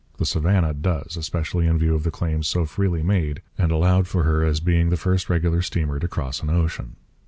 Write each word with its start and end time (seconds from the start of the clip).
The 0.17 0.25
Savannah 0.25 0.73
does, 0.73 1.15
especially 1.15 1.67
in 1.67 1.77
view 1.77 1.93
of 1.93 2.01
the 2.01 2.09
claims 2.09 2.47
so 2.47 2.65
freely 2.65 3.03
made 3.03 3.43
and 3.55 3.71
allowed 3.71 4.07
for 4.07 4.23
her 4.23 4.43
as 4.43 4.59
being 4.59 4.89
the 4.89 4.97
first 4.97 5.29
regular 5.29 5.61
steamer 5.61 5.99
to 5.99 6.07
cross 6.07 6.41
an 6.41 6.49
ocean. 6.49 6.95